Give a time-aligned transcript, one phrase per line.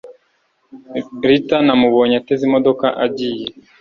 [1.27, 3.47] Litha namubonye ateze imodoka agiye